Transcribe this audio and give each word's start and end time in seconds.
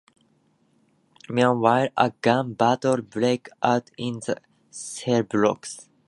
Meanwhile, 1.29 1.89
a 1.95 2.09
gun 2.23 2.53
battle 2.53 3.03
breaks 3.03 3.51
out 3.61 3.91
in 3.97 4.19
the 4.25 4.37
cell 4.71 5.21
block. 5.21 5.63